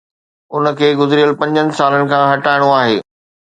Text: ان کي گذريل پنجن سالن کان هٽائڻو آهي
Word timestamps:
ان 0.55 0.65
کي 0.79 0.89
گذريل 1.01 1.31
پنجن 1.43 1.67
سالن 1.83 2.03
کان 2.15 2.23
هٽائڻو 2.33 2.69
آهي 2.83 2.97